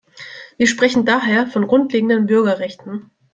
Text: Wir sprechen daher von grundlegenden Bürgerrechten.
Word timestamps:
Wir 0.57 0.65
sprechen 0.65 1.05
daher 1.05 1.45
von 1.45 1.67
grundlegenden 1.67 2.25
Bürgerrechten. 2.25 3.11